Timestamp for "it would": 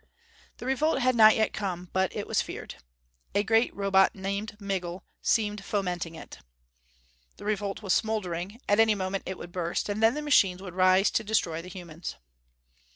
9.27-9.51